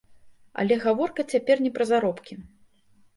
Але 0.61 0.77
гаворка 0.85 1.25
цяпер 1.33 1.61
не 1.65 1.71
пра 1.75 1.87
заробкі. 1.91 2.33